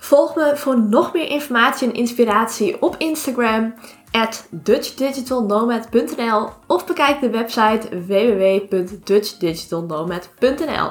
[0.00, 3.74] Volg me voor nog meer informatie en inspiratie op Instagram
[4.10, 10.90] at dutchdigitalnomad.nl of bekijk de website www.dutchdigitalnomad.nl.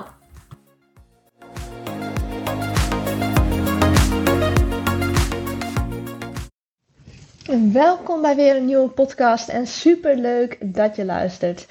[7.71, 11.65] Welkom bij weer een nieuwe podcast en super leuk dat je luistert.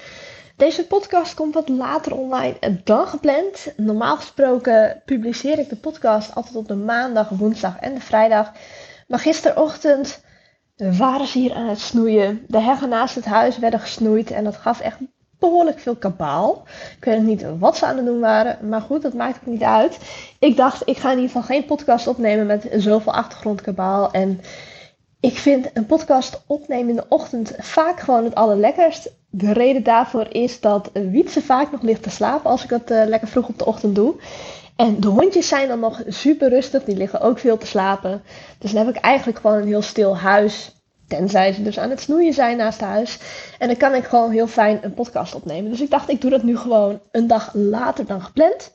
[0.57, 3.73] Deze podcast komt wat later online dan gepland.
[3.75, 8.51] Normaal gesproken publiceer ik de podcast altijd op de maandag, woensdag en de vrijdag.
[9.07, 10.21] Maar gisterochtend
[10.75, 12.45] waren ze hier aan het snoeien.
[12.47, 14.97] De heggen naast het huis werden gesnoeid en dat gaf echt
[15.39, 16.63] behoorlijk veel kabaal.
[16.97, 19.63] Ik weet niet wat ze aan het doen waren, maar goed, dat maakt ook niet
[19.63, 19.99] uit.
[20.39, 24.11] Ik dacht, ik ga in ieder geval geen podcast opnemen met zoveel achtergrondkabaal.
[24.11, 24.41] En
[25.19, 29.09] ik vind een podcast opnemen in de ochtend vaak gewoon het allerlekkerst.
[29.37, 33.03] De reden daarvoor is dat Wietse vaak nog ligt te slapen als ik het uh,
[33.05, 34.15] lekker vroeg op de ochtend doe.
[34.75, 38.21] En de hondjes zijn dan nog super rustig, die liggen ook veel te slapen.
[38.59, 40.71] Dus dan heb ik eigenlijk gewoon een heel stil huis.
[41.07, 43.19] Tenzij ze dus aan het snoeien zijn naast huis.
[43.59, 45.71] En dan kan ik gewoon heel fijn een podcast opnemen.
[45.71, 48.71] Dus ik dacht, ik doe dat nu gewoon een dag later dan gepland.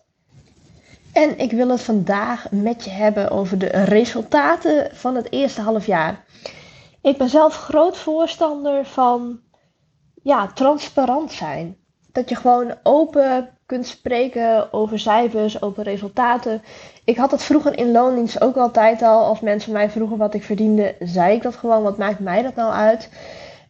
[1.12, 5.86] En ik wil het vandaag met je hebben over de resultaten van het eerste half
[5.86, 6.24] jaar.
[7.00, 9.41] Ik ben zelf groot voorstander van
[10.23, 11.77] ja, transparant zijn.
[12.12, 16.62] Dat je gewoon open kunt spreken over cijfers, over resultaten.
[17.05, 19.25] Ik had dat vroeger in loondienst ook altijd al.
[19.25, 21.82] Als mensen mij vroegen wat ik verdiende, zei ik dat gewoon.
[21.82, 23.09] Wat maakt mij dat nou uit?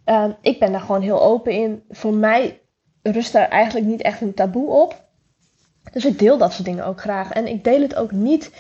[0.07, 1.83] Uh, ik ben daar gewoon heel open in.
[1.91, 2.61] Voor mij
[3.03, 5.05] rust daar eigenlijk niet echt een taboe op.
[5.93, 7.31] Dus ik deel dat soort dingen ook graag.
[7.31, 8.51] En ik deel het ook niet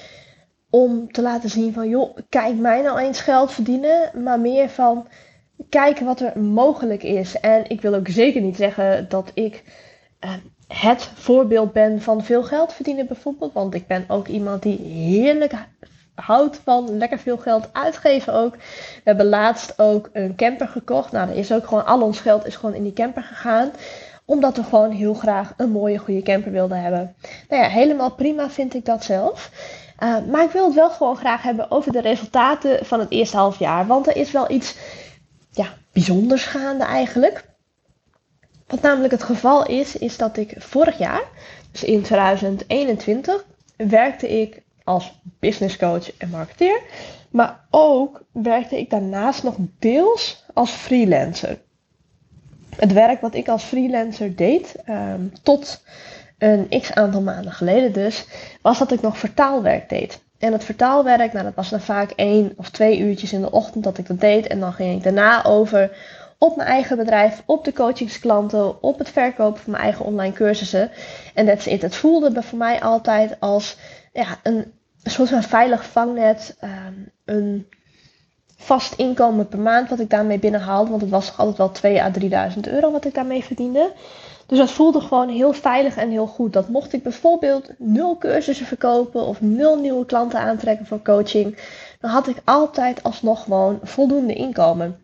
[0.71, 4.23] om te laten zien van, joh, kijk mij nou eens geld verdienen.
[4.23, 5.07] Maar meer van,
[5.69, 7.41] kijken wat er mogelijk is.
[7.41, 9.63] En ik wil ook zeker niet zeggen dat ik
[10.25, 10.31] uh,
[10.69, 13.53] het voorbeeld ben van veel geld verdienen bijvoorbeeld.
[13.53, 15.53] Want ik ben ook iemand die heerlijk
[16.15, 18.55] houdt van lekker veel geld uitgeven ook.
[18.55, 21.13] We hebben laatst ook een camper gekocht.
[21.13, 23.71] Nou, er is ook gewoon, al ons geld is gewoon in die camper gegaan
[24.25, 27.15] omdat we gewoon heel graag een mooie, goede camper wilden hebben.
[27.49, 29.51] Nou ja, helemaal prima vind ik dat zelf.
[30.03, 33.37] Uh, maar ik wil het wel gewoon graag hebben over de resultaten van het eerste
[33.37, 33.87] half jaar.
[33.87, 34.77] Want er is wel iets
[35.93, 37.45] bijzonders gaande eigenlijk.
[38.67, 41.23] Wat namelijk het geval is, is dat ik vorig jaar,
[41.71, 43.45] dus in 2021,
[43.77, 46.81] werkte ik als business coach en marketeer.
[47.31, 51.59] Maar ook werkte ik daarnaast nog deels als freelancer
[52.77, 55.83] het werk wat ik als freelancer deed, um, tot
[56.39, 58.27] een x aantal maanden geleden dus,
[58.63, 60.23] was dat ik nog vertaalwerk deed.
[60.43, 63.85] En het vertaalwerk, nou, dat was dan vaak één of twee uurtjes in de ochtend
[63.85, 64.47] dat ik dat deed.
[64.47, 65.97] En dan ging ik daarna over
[66.39, 70.91] op mijn eigen bedrijf, op de coachingsklanten, op het verkopen van mijn eigen online cursussen.
[71.35, 71.83] En that's it.
[71.83, 73.77] Het voelde voor mij altijd als
[74.13, 74.73] ja, een,
[75.05, 77.67] soort van veilig vangnet, um, een
[78.57, 80.91] vast inkomen per maand wat ik daarmee binnenhaalde.
[80.91, 83.93] Want het was altijd wel 2 à 3000 euro wat ik daarmee verdiende.
[84.47, 86.53] Dus dat voelde gewoon heel veilig en heel goed.
[86.53, 91.59] Dat mocht ik bijvoorbeeld nul cursussen verkopen of nul nieuwe klanten aantrekken voor coaching.
[92.01, 94.99] Dan had ik altijd alsnog gewoon voldoende inkomen.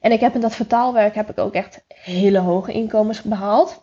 [0.00, 3.82] En ik heb in dat vertaalwerk heb ik ook echt hele hoge inkomens behaald.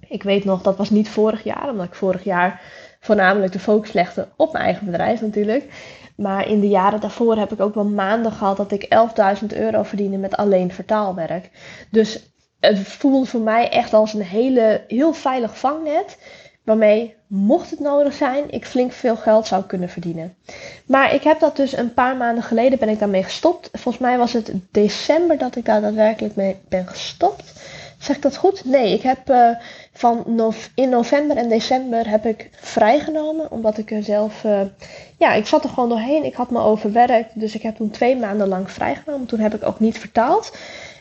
[0.00, 2.60] Ik weet nog, dat was niet vorig jaar, omdat ik vorig jaar
[3.00, 5.72] voornamelijk de focus legde op mijn eigen bedrijf natuurlijk.
[6.16, 8.88] Maar in de jaren daarvoor heb ik ook wel maanden gehad dat ik
[9.40, 11.50] 11.000 euro verdiende met alleen vertaalwerk.
[11.90, 12.29] Dus
[12.60, 16.16] het voelde voor mij echt als een hele, heel veilig vangnet.
[16.64, 20.36] Waarmee, mocht het nodig zijn, ik flink veel geld zou kunnen verdienen.
[20.86, 23.68] Maar ik heb dat dus een paar maanden geleden ben ik daarmee gestopt.
[23.72, 27.52] Volgens mij was het december dat ik daar daadwerkelijk mee ben gestopt.
[27.98, 28.64] Zeg ik dat goed?
[28.64, 29.50] Nee, ik heb uh,
[29.92, 33.50] van in november en december heb ik vrijgenomen.
[33.50, 34.60] Omdat ik er zelf, uh,
[35.18, 36.24] ja, ik zat er gewoon doorheen.
[36.24, 37.40] Ik had me overwerkt.
[37.40, 39.26] Dus ik heb toen twee maanden lang vrijgenomen.
[39.26, 40.52] Toen heb ik ook niet vertaald.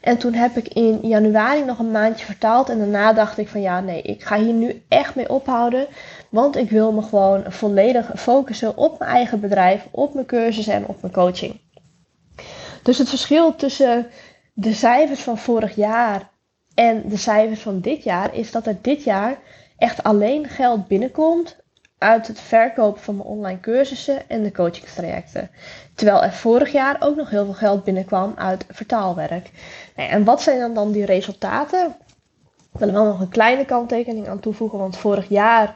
[0.02, 2.70] En toen heb ik in januari nog een maandje vertaald.
[2.70, 5.88] En daarna dacht ik van ja, nee, ik ga hier nu echt mee ophouden.
[6.30, 10.88] Want ik wil me gewoon volledig focussen op mijn eigen bedrijf, op mijn cursussen en
[10.88, 11.60] op mijn coaching.
[12.84, 14.08] Dus het verschil tussen
[14.54, 16.30] de cijfers van vorig jaar
[16.74, 19.38] en de cijfers van dit jaar is dat er dit jaar
[19.78, 21.58] echt alleen geld binnenkomt
[22.00, 25.50] uit het verkopen van mijn online cursussen en de coachingstrajecten.
[25.96, 29.52] Terwijl er vorig jaar ook nog heel veel geld binnenkwam uit vertaalwerk.
[29.96, 31.96] En wat zijn dan, dan die resultaten?
[32.74, 35.76] Ik wil er wel nog een kleine kanttekening aan toevoegen, want vorig jaar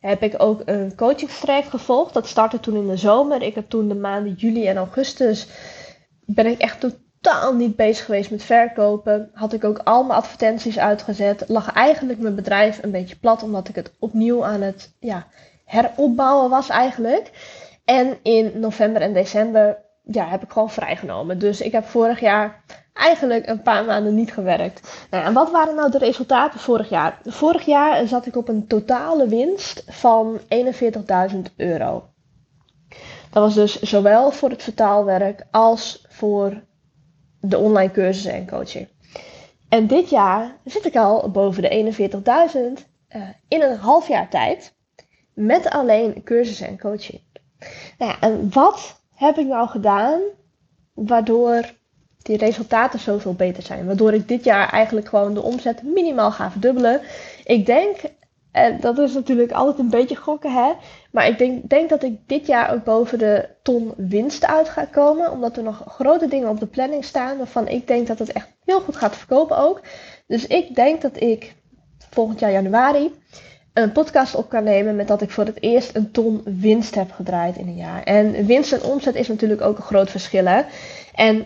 [0.00, 2.14] heb ik ook een coachingstraject gevolgd.
[2.14, 3.42] Dat startte toen in de zomer.
[3.42, 5.46] Ik heb toen de maanden juli en augustus
[6.24, 9.30] ben ik echt totaal niet bezig geweest met verkopen.
[9.32, 11.44] Had ik ook al mijn advertenties uitgezet.
[11.46, 15.26] Lag eigenlijk mijn bedrijf een beetje plat, omdat ik het opnieuw aan het ja,
[15.72, 17.30] heropbouwen was eigenlijk.
[17.84, 21.38] En in november en december ja, heb ik gewoon vrijgenomen.
[21.38, 25.06] Dus ik heb vorig jaar eigenlijk een paar maanden niet gewerkt.
[25.10, 27.18] Nou, en wat waren nou de resultaten vorig jaar?
[27.24, 30.40] Vorig jaar zat ik op een totale winst van
[31.34, 32.04] 41.000 euro.
[33.30, 36.62] Dat was dus zowel voor het vertaalwerk als voor
[37.40, 38.88] de online cursussen en coaching.
[39.68, 41.94] En dit jaar zit ik al boven de
[42.80, 44.74] 41.000 uh, in een half jaar tijd.
[45.34, 47.20] Met alleen cursussen en coaching.
[47.98, 50.20] Nou ja, en wat heb ik nou gedaan
[50.94, 51.72] waardoor
[52.22, 53.86] die resultaten zoveel beter zijn?
[53.86, 57.00] Waardoor ik dit jaar eigenlijk gewoon de omzet minimaal ga verdubbelen.
[57.44, 57.96] Ik denk,
[58.52, 60.72] en dat is natuurlijk altijd een beetje gokken, hè?
[61.12, 64.84] Maar ik denk, denk dat ik dit jaar ook boven de ton winst uit ga
[64.84, 65.30] komen.
[65.30, 67.38] Omdat er nog grote dingen op de planning staan.
[67.38, 69.80] Waarvan ik denk dat het echt heel goed gaat verkopen ook.
[70.26, 71.54] Dus ik denk dat ik
[72.10, 73.12] volgend jaar januari
[73.72, 77.12] een podcast op kan nemen met dat ik voor het eerst een ton winst heb
[77.12, 78.02] gedraaid in een jaar.
[78.02, 80.46] En winst en omzet is natuurlijk ook een groot verschil.
[80.46, 80.62] Hè?
[81.14, 81.44] En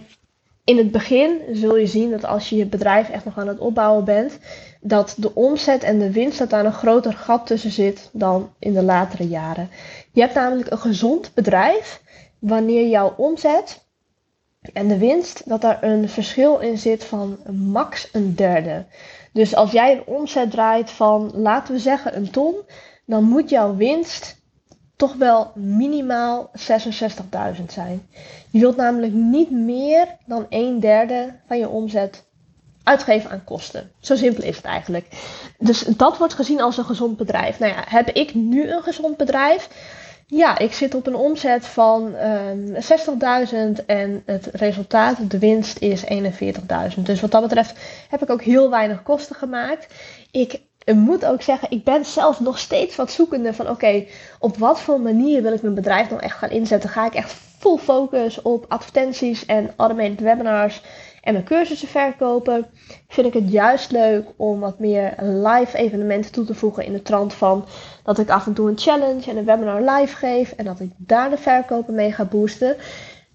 [0.65, 3.59] in het begin zul je zien dat als je je bedrijf echt nog aan het
[3.59, 4.39] opbouwen bent,
[4.81, 8.73] dat de omzet en de winst dat daar een groter gat tussen zit dan in
[8.73, 9.71] de latere jaren.
[10.13, 12.03] Je hebt namelijk een gezond bedrijf
[12.39, 13.85] wanneer jouw omzet
[14.73, 18.85] en de winst, dat daar een verschil in zit van max een derde.
[19.37, 22.55] Dus als jij een omzet draait van, laten we zeggen, een ton,
[23.05, 24.37] dan moet jouw winst
[24.97, 28.09] toch wel minimaal 66.000 zijn.
[28.51, 32.25] Je wilt namelijk niet meer dan een derde van je omzet
[32.83, 33.91] uitgeven aan kosten.
[34.01, 35.07] Zo simpel is het eigenlijk.
[35.59, 37.59] Dus dat wordt gezien als een gezond bedrijf.
[37.59, 39.69] Nou ja, heb ik nu een gezond bedrijf?
[40.29, 45.79] Ja, ik zit op een omzet van um, ehm, 60.000 en het resultaat, de winst,
[45.79, 46.05] is
[46.97, 47.03] 41.000.
[47.03, 47.79] Dus wat dat betreft
[48.09, 49.87] heb ik ook heel weinig kosten gemaakt.
[50.31, 50.61] Ik
[50.95, 54.05] moet ook zeggen, ik ben zelf nog steeds wat zoekende van oké,
[54.39, 56.91] op wat voor manier wil ik mijn bedrijf nou echt gaan inzetten?
[56.91, 60.83] Ga ik echt full focus op advertenties en automated webinars
[61.27, 62.67] en mijn cursussen verkopen?
[63.09, 67.03] Vind ik het juist leuk om wat meer live evenementen toe te voegen in de
[67.03, 67.65] trant van
[68.03, 70.91] dat ik af en toe een challenge en een webinar live geef en dat ik
[70.97, 72.77] daar de verkopen mee ga boosten?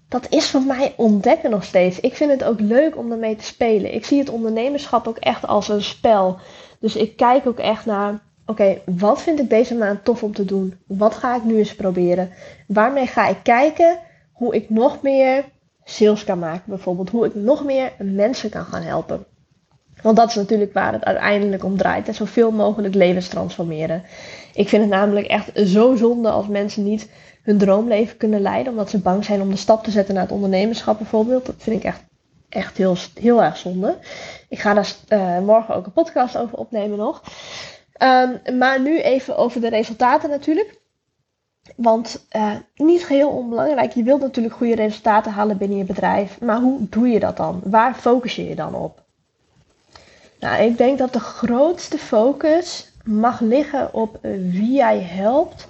[0.08, 2.00] Dat is voor mij ontdekken nog steeds.
[2.00, 3.94] Ik vind het ook leuk om ermee te spelen.
[3.94, 6.38] Ik zie het ondernemerschap ook echt als een spel.
[6.80, 10.44] Dus ik kijk ook echt naar, oké, wat vind ik deze maand tof om te
[10.44, 10.78] doen?
[10.86, 12.30] Wat ga ik nu eens proberen?
[12.66, 13.98] Waarmee ga ik kijken
[14.32, 15.44] hoe ik nog meer
[15.84, 17.10] sales kan maken, bijvoorbeeld.
[17.10, 19.24] Hoe ik nog meer mensen kan gaan helpen.
[20.02, 22.08] Want dat is natuurlijk waar het uiteindelijk om draait.
[22.08, 24.02] En zoveel mogelijk levens transformeren.
[24.54, 27.08] Ik vind het namelijk echt zo zonde als mensen niet
[27.42, 28.72] hun droomleven kunnen leiden.
[28.72, 31.46] Omdat ze bang zijn om de stap te zetten naar het ondernemerschap bijvoorbeeld.
[31.46, 32.02] Dat vind ik echt
[32.52, 33.98] echt heel, heel erg zonde.
[34.48, 37.22] Ik ga daar uh, morgen ook een podcast over opnemen nog.
[38.02, 40.80] Um, maar nu even over de resultaten natuurlijk.
[41.76, 46.40] Want uh, niet geheel onbelangrijk, je wilt natuurlijk goede resultaten halen binnen je bedrijf.
[46.40, 47.60] Maar hoe doe je dat dan?
[47.64, 49.02] Waar focus je je dan op?
[50.40, 55.68] Nou, ik denk dat de grootste focus mag liggen op wie jij helpt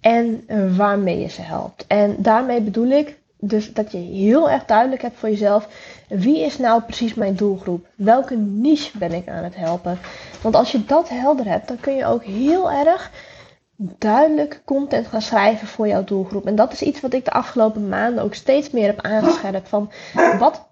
[0.00, 0.44] en
[0.76, 1.86] waarmee je ze helpt.
[1.86, 5.68] En daarmee bedoel ik dus dat je heel erg duidelijk hebt voor jezelf.
[6.08, 7.86] Wie is nou precies mijn doelgroep?
[7.94, 9.98] Welke niche ben ik aan het helpen?
[10.42, 13.10] Want als je dat helder hebt, dan kun je ook heel erg
[13.80, 16.46] duidelijk content gaan schrijven voor jouw doelgroep.
[16.46, 19.68] En dat is iets wat ik de afgelopen maanden ook steeds meer heb aangescherpt.
[19.68, 19.90] Van
[20.38, 20.66] wat.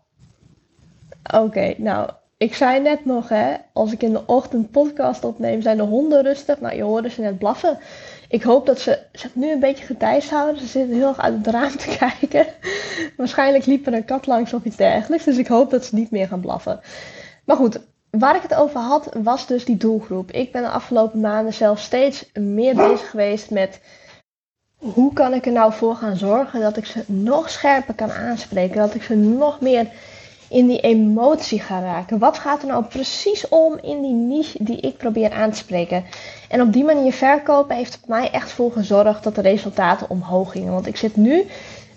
[1.34, 5.76] Oké, nou, ik zei net nog, hè, als ik in de ochtend podcast opneem, zijn
[5.76, 6.60] de honden rustig.
[6.60, 7.78] Nou, je hoorde ze net blaffen.
[8.28, 10.60] Ik hoop dat ze zich nu een beetje getijds houden.
[10.60, 12.46] Ze zitten heel erg uit het raam te kijken.
[13.16, 15.24] Waarschijnlijk liep er een kat langs of iets dergelijks.
[15.24, 16.80] Dus ik hoop dat ze niet meer gaan blaffen.
[17.44, 17.80] Maar goed,
[18.18, 20.30] waar ik het over had, was dus die doelgroep.
[20.30, 23.80] Ik ben de afgelopen maanden zelf steeds meer bezig geweest met
[24.76, 28.76] hoe kan ik er nou voor gaan zorgen dat ik ze nog scherper kan aanspreken.
[28.76, 29.88] Dat ik ze nog meer
[30.48, 32.18] in die emotie gaan raken.
[32.18, 36.04] Wat gaat er nou precies om in die niche die ik probeer aan te spreken?
[36.48, 40.72] En op die manier verkopen heeft mij echt voor gezorgd dat de resultaten omhoog gingen.
[40.72, 41.46] Want ik zit nu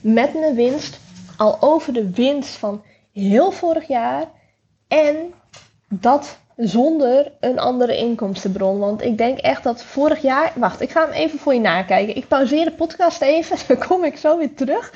[0.01, 0.99] met mijn winst
[1.37, 2.83] al over de winst van
[3.13, 4.23] heel vorig jaar.
[4.87, 5.33] En
[5.89, 8.79] dat zonder een andere inkomstenbron.
[8.79, 10.51] Want ik denk echt dat vorig jaar.
[10.55, 12.15] Wacht, ik ga hem even voor je nakijken.
[12.15, 13.57] Ik pauzeer de podcast even.
[13.67, 14.93] Dan kom ik zo weer terug.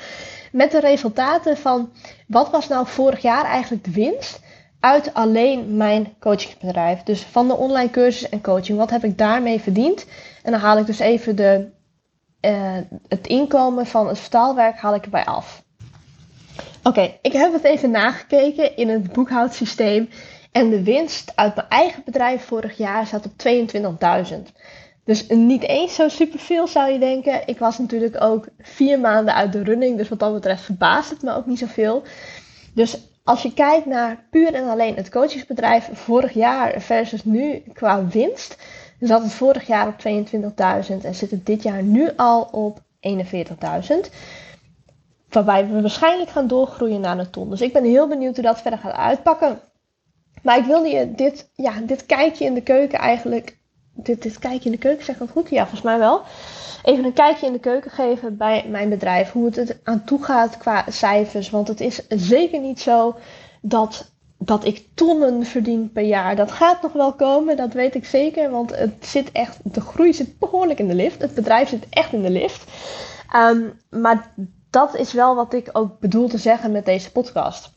[0.52, 1.92] Met de resultaten van
[2.26, 4.40] wat was nou vorig jaar eigenlijk de winst
[4.80, 7.02] uit alleen mijn coachingsbedrijf.
[7.02, 8.78] Dus van de online cursus en coaching.
[8.78, 10.06] Wat heb ik daarmee verdiend?
[10.42, 11.68] En dan haal ik dus even de,
[12.40, 12.76] uh,
[13.08, 15.62] het inkomen van het vertaalwerk haal ik erbij af.
[16.82, 20.08] Oké, ik heb het even nagekeken in het boekhoudsysteem.
[20.54, 24.36] En de winst uit mijn eigen bedrijf vorig jaar zat op 22.000.
[25.04, 27.46] Dus niet eens zo superveel zou je denken.
[27.46, 29.96] Ik was natuurlijk ook vier maanden uit de running.
[29.96, 32.02] Dus wat dat betreft verbaast het me ook niet zoveel.
[32.74, 38.06] Dus als je kijkt naar puur en alleen het coachingsbedrijf vorig jaar versus nu qua
[38.06, 38.56] winst.
[39.00, 42.82] Zat het vorig jaar op 22.000 en zit het dit jaar nu al op 41.000.
[45.28, 47.50] Waarbij we waarschijnlijk gaan doorgroeien naar een ton.
[47.50, 49.60] Dus ik ben heel benieuwd hoe dat verder gaat uitpakken.
[50.44, 53.58] Maar ik wilde je dit, ja, dit kijkje in de keuken eigenlijk.
[53.94, 55.48] Dit, dit kijkje in de keuken, zeg ik goed?
[55.48, 56.22] Ja, volgens mij wel.
[56.82, 59.30] Even een kijkje in de keuken geven bij mijn bedrijf.
[59.30, 61.50] Hoe het er aan toe gaat qua cijfers.
[61.50, 63.16] Want het is zeker niet zo
[63.60, 66.36] dat, dat ik tonnen verdien per jaar.
[66.36, 68.50] Dat gaat nog wel komen, dat weet ik zeker.
[68.50, 71.22] Want het zit echt, de groei zit behoorlijk in de lift.
[71.22, 72.64] Het bedrijf zit echt in de lift.
[73.30, 74.30] Ehm, maar
[74.70, 77.72] dat is wel wat ik ook bedoel te zeggen met deze podcast.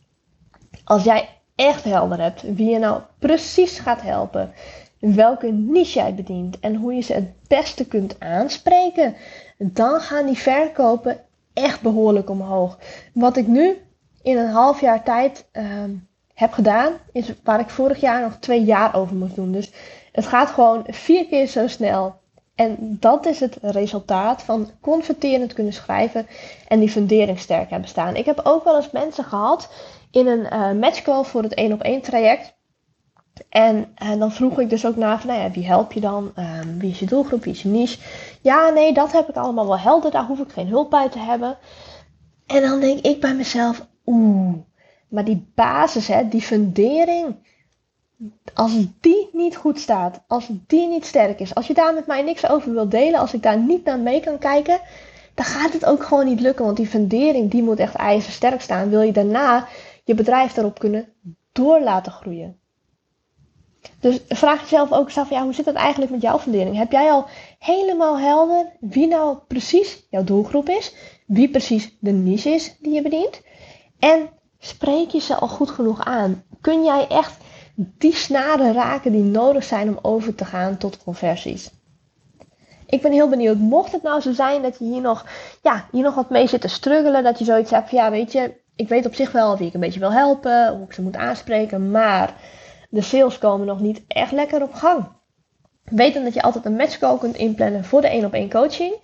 [0.84, 4.54] Als jij echt helder hebt wie je nou precies gaat helpen,
[5.00, 9.16] welke niche jij bedient en hoe je ze het beste kunt aanspreken,
[9.58, 11.20] dan gaan die verkopen
[11.54, 12.78] echt behoorlijk omhoog.
[13.14, 13.78] Wat ik nu
[14.22, 15.92] in een half jaar tijd ehm,
[16.34, 19.52] heb gedaan, is waar ik vorig jaar nog twee jaar over moest doen.
[19.52, 19.72] Dus
[20.12, 22.16] het gaat gewoon vier keer zo snel.
[22.56, 26.28] En dat is het resultaat van converterend kunnen schrijven
[26.68, 28.16] en die fundering sterk hebben staan.
[28.16, 29.70] Ik heb ook wel eens mensen gehad
[30.18, 32.56] in een uh, matchcall voor het 1 op 1 traject.
[33.50, 36.00] En, en eh, dan vroeg ik dus ook naar van, nou ja, wie help je
[36.00, 36.32] dan?
[36.36, 37.44] Um, wie is je doelgroep?
[37.44, 37.98] Wie is je niche?
[38.42, 40.12] Ja, nee, dat heb ik allemaal wel helder.
[40.12, 41.58] Daar hoef ik geen hulp bij te hebben.
[42.46, 44.56] En dan denk ik bij mezelf, oeh,
[45.08, 47.36] maar die basis, hè, die fundering,
[48.54, 48.72] als
[49.02, 52.50] die niet goed staat, als die niet sterk is, als je daar met mij niks
[52.50, 54.80] over wilt delen, als ik daar niet naar mee kan kijken,
[55.34, 56.66] dan gaat het ook gewoon niet lukken.
[56.66, 58.90] Want die fundering, die moet echt ijzersterk staan.
[58.90, 59.68] Wil je daarna
[60.08, 61.14] je bedrijf daarop kunnen
[61.52, 62.60] door laten groeien.
[64.00, 66.78] Dus vraag jezelf ook eens af, ja, hoe zit dat eigenlijk met jouw fundering?
[66.78, 67.26] Heb jij al
[67.60, 70.94] helemaal helder wie nou precies jouw doelgroep is?
[71.26, 73.42] Wie precies de niche is die je bedient?
[74.00, 76.44] En spreek je ze al goed genoeg aan?
[76.62, 77.38] Kun jij echt
[77.76, 81.70] die snaren raken die nodig zijn om over te gaan tot conversies?
[82.86, 83.58] Ik ben heel benieuwd.
[83.58, 85.26] Mocht het nou zo zijn dat je hier nog,
[85.62, 88.32] ja, hier nog wat mee zit te struggelen, dat je zoiets hebt van, ja, weet
[88.32, 91.02] je, ik weet op zich wel wie ik een beetje wil helpen, hoe ik ze
[91.02, 92.36] moet aanspreken, maar
[92.90, 95.08] de sales komen nog niet echt lekker op gang.
[95.84, 98.96] Weet dan dat je altijd een matchcall kunt inplannen voor de 1 op 1 coaching.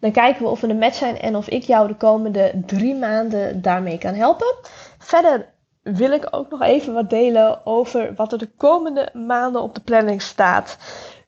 [0.00, 2.94] Dan kijken we of we een match zijn en of ik jou de komende drie
[2.94, 4.54] maanden daarmee kan helpen.
[4.98, 9.74] Verder wil ik ook nog even wat delen over wat er de komende maanden op
[9.74, 10.78] de planning staat.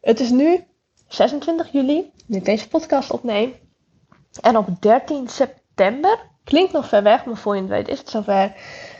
[0.00, 0.64] Het is nu
[1.08, 3.54] 26 juli, nu ik deze podcast opneem.
[4.40, 8.10] En op 13 september Klinkt nog ver weg, maar voor je het weet is het
[8.10, 8.52] zover.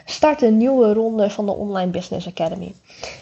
[0.05, 2.75] Start een nieuwe ronde van de Online Business Academy.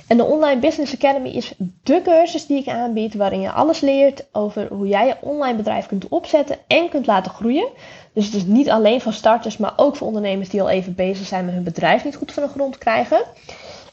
[0.06, 4.24] En de Online Business Academy is de cursus die ik aanbied waarin je alles leert
[4.32, 7.68] over hoe jij je online bedrijf kunt opzetten en kunt laten groeien.
[8.12, 11.26] Dus het is niet alleen voor starters, maar ook voor ondernemers die al even bezig
[11.26, 13.20] zijn met hun bedrijf niet goed van de grond krijgen.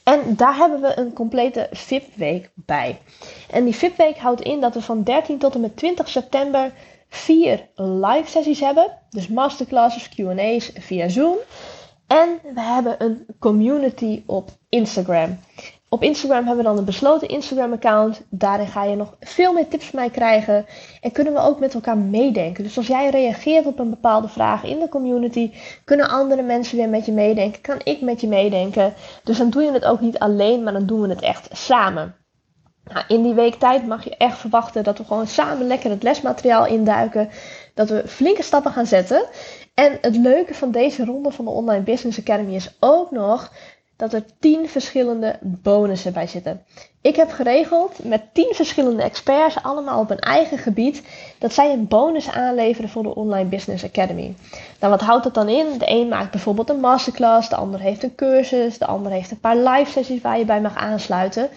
[0.03, 2.99] En daar hebben we een complete VIP-week bij.
[3.49, 6.71] En die VIP-week houdt in dat we van 13 tot en met 20 september
[7.13, 8.97] vier live sessies hebben.
[9.09, 11.35] Dus masterclasses, QA's via Zoom.
[12.07, 15.39] En we hebben een community op Instagram.
[15.89, 18.21] Op Instagram hebben we dan een besloten Instagram-account.
[18.29, 20.65] Daarin ga je nog veel meer tips van mij krijgen.
[21.01, 22.63] En kunnen we ook met elkaar meedenken.
[22.63, 25.51] Dus als jij reageert op een bepaalde vraag in de community,
[25.83, 27.61] kunnen andere mensen weer met je meedenken.
[27.61, 28.93] Kan ik met je meedenken.
[29.23, 32.15] Dus dan doe je het ook niet alleen, maar dan doen we het echt samen.
[32.83, 36.03] Nou, in die week tijd mag je echt verwachten dat we gewoon samen lekker het
[36.03, 37.29] lesmateriaal induiken.
[37.73, 39.25] Dat we flinke stappen gaan zetten.
[39.73, 43.51] En het leuke van deze ronde van de Online Business Academy is ook nog
[43.95, 46.65] dat er 10 verschillende bonussen bij zitten.
[47.01, 51.03] Ik heb geregeld met 10 verschillende experts, allemaal op een eigen gebied,
[51.37, 54.35] dat zij een bonus aanleveren voor de Online Business Academy.
[54.79, 55.77] Nou, wat houdt dat dan in?
[55.77, 59.39] De een maakt bijvoorbeeld een masterclass, de ander heeft een cursus, de ander heeft een
[59.39, 61.49] paar live sessies waar je bij mag aansluiten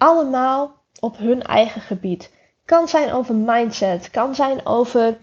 [0.00, 2.32] allemaal op hun eigen gebied.
[2.64, 5.18] Kan zijn over mindset, kan zijn over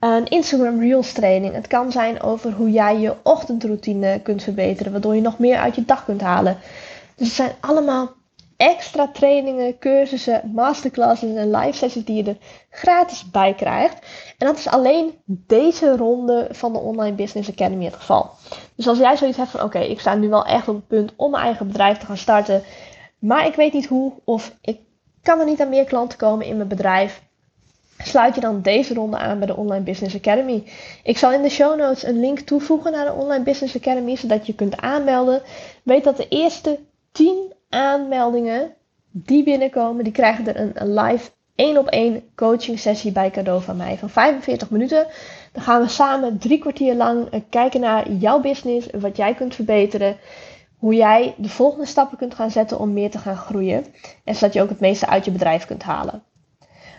[0.00, 1.54] een Instagram Reels training.
[1.54, 5.74] Het kan zijn over hoe jij je ochtendroutine kunt verbeteren, waardoor je nog meer uit
[5.74, 6.58] je dag kunt halen.
[7.16, 8.12] Dus het zijn allemaal
[8.56, 12.36] extra trainingen, cursussen, masterclasses en live sessies die je er
[12.70, 13.94] gratis bij krijgt.
[14.38, 18.30] En dat is alleen deze ronde van de Online Business Academy het geval.
[18.74, 21.12] Dus als jij zoiets hebt van oké, ik sta nu wel echt op het punt
[21.16, 22.62] om mijn eigen bedrijf te gaan starten,
[23.20, 24.78] maar ik weet niet hoe of ik
[25.22, 27.22] kan er niet aan meer klanten komen in mijn bedrijf
[28.02, 30.64] sluit je dan deze ronde aan bij de Online Business Academy.
[31.02, 34.46] Ik zal in de show notes een link toevoegen naar de Online Business Academy, zodat
[34.46, 35.42] je kunt aanmelden.
[35.82, 36.78] Weet dat de eerste
[37.12, 38.74] 10 aanmeldingen
[39.10, 43.76] die binnenkomen, die krijgen er een, live 1 op 1 coaching sessie bij cadeau van
[43.76, 45.06] mij van 45 minuten.
[45.52, 49.54] Dan gaan we samen drie kwartier lang eh, kijken naar jouw business, wat jij kunt
[49.54, 50.16] verbeteren
[50.80, 53.86] hoe jij de volgende stappen kunt gaan zetten om meer te gaan groeien.
[54.24, 56.22] En zodat je ook het meeste uit je bedrijf kunt halen.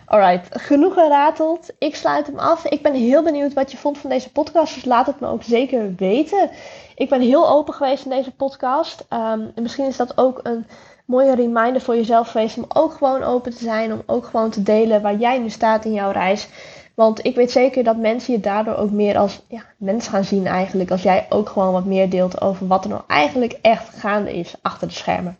[0.06, 1.70] Alright, genoeg gerateld.
[1.78, 2.64] Ik sluit hem af.
[2.64, 4.74] Ik ben heel benieuwd wat je vond van deze podcast.
[4.74, 6.50] Dus laat het me ook zeker weten.
[6.94, 9.04] Ik ben heel open geweest in deze podcast.
[9.08, 10.66] Ehm, en misschien is dat ook een
[11.06, 13.92] mooie reminder voor jezelf geweest om ook gewoon open te zijn.
[13.92, 16.48] Om ook gewoon te delen waar jij nu staat in jouw reis.
[16.94, 20.46] Want ik weet zeker dat mensen je daardoor ook meer als ja, mens gaan zien
[20.46, 20.90] eigenlijk.
[20.90, 24.54] Als jij ook gewoon wat meer deelt over wat er nou eigenlijk echt gaande is
[24.62, 25.36] achter de schermen.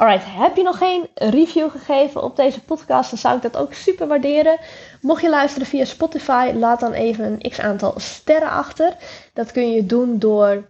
[0.00, 3.74] Alright, heb je nog geen review gegeven op deze podcast, dan zou ik dat ook
[3.74, 4.58] super waarderen.
[5.00, 8.96] Mocht je luisteren via Spotify, laat dan even een x aantal sterren achter.
[9.34, 10.68] Dat kun je doen door,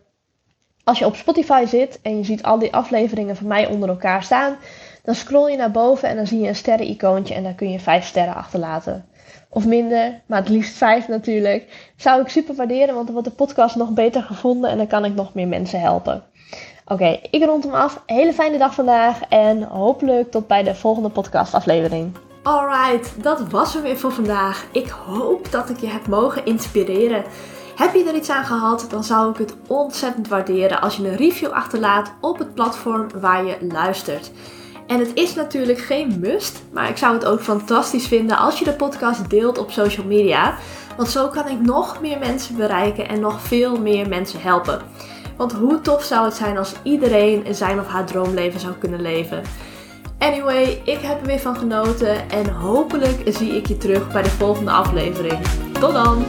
[0.85, 4.23] als je op Spotify zit en je ziet al die afleveringen van mij onder elkaar
[4.23, 4.57] staan,
[5.11, 7.81] dan scroll je naar boven en dan zie je een sterren-icoontje en daar kun je
[7.81, 9.05] 5 sterren achterlaten.
[9.49, 11.93] Of minder, maar het liefst 5 natuurlijk.
[11.97, 15.05] zou ik super waarderen, want dan wordt de podcast nog beter gevonden en dan kan
[15.05, 16.23] ik nog meer mensen helpen.
[16.87, 18.03] Oké, ik rond hem af.
[18.07, 22.17] Hele fijne dag vandaag en hopelijk tot bij de volgende podcastaflevering.
[22.43, 24.67] Alright, dat was hem weer voor vandaag.
[24.73, 27.25] Ik hoop dat ik je heb mogen inspireren.
[27.77, 31.17] Heb je er iets aan gehad, dan zou ik het ontzettend waarderen als je een
[31.17, 34.31] review achterlaat op het platform waar je luistert.
[34.91, 38.65] En het is natuurlijk geen must, maar ik zou het ook fantastisch vinden als je
[38.65, 40.55] de podcast deelt op social media.
[40.97, 44.81] Want zo kan ik nog meer mensen bereiken en nog veel meer mensen helpen.
[45.37, 49.43] Want hoe tof zou het zijn als iedereen zijn of haar droomleven zou kunnen leven?
[50.19, 54.31] Anyway, ik heb er weer van genoten en hopelijk zie ik je terug bij de
[54.31, 55.39] volgende aflevering.
[55.73, 56.25] Tot dan!